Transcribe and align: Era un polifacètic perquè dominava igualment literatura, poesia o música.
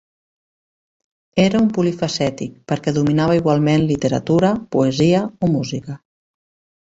Era 1.43 1.59
un 1.65 1.67
polifacètic 1.75 2.55
perquè 2.71 2.93
dominava 2.95 3.37
igualment 3.41 3.85
literatura, 3.91 4.51
poesia 4.77 5.23
o 5.25 5.51
música. 5.57 5.99